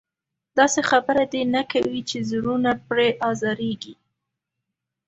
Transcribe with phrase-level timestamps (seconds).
[0.57, 3.93] داسې خبره دې نه کوي چې زړونه پرې ازارېږي.